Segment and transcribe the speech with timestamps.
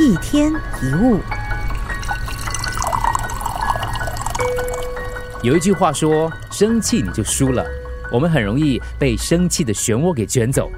[0.00, 1.20] 一天一物，
[5.40, 7.64] 有一句话说：“生气你就输了。”
[8.10, 10.68] 我们很容易被生气的漩涡给卷走。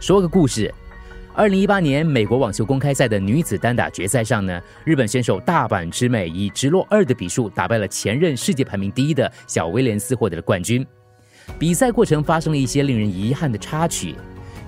[0.00, 0.74] 说个故事：
[1.34, 10.84] 二零一八年美国网球公开赛的女子单打决赛上呢，日本选手大阪直美以直落二的比数打败了前任世界排名第一的小威廉斯，获得了冠军。
[11.60, 14.16] 比赛过程发生了一些令人遗憾的插曲，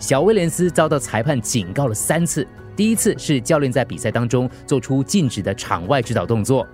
[0.01, 2.45] 小威廉斯遭到裁判警告了三次。
[2.75, 6.67] 第一次是教练在比赛当中做出禁止的场外指导动作，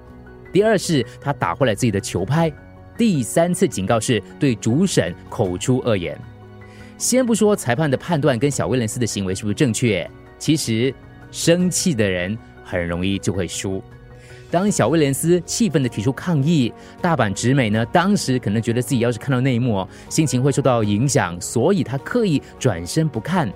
[0.53, 2.53] 第二是他打坏了自己的球拍，
[2.97, 6.17] 第三次警告是对主审口出恶言。
[6.97, 10.09] 先不说裁判的判断跟小威廉斯的行为是不是正确，
[10.39, 10.95] 其实
[11.33, 13.83] 生气的人很容易就会输。
[14.57, 23.53] 当小威廉斯气愤的提出抗议，大阪直美呢，当时可能觉得自己要是看到那一幕，心情会受到影响，所以他刻意转身不看。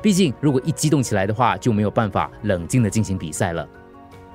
[0.00, 3.68] 毕竟，如果一激动起来的话，就没有办法冷静的进行比赛了。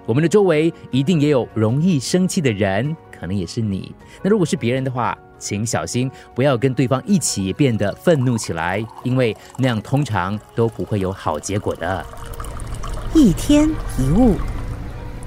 [0.05, 3.95] 我们的周围一定也有容易生气的人，可能也是你。
[4.21, 12.05] 那如果是别人的话，请小心，不要跟对方一起变得愤怒起来，因为那样通常都不会有好结果的。
[13.15, 14.35] 一天一物，